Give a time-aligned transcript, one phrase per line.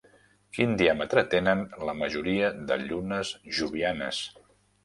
[0.57, 4.25] Quin diàmetre tenen la majoria de llunes jovianes?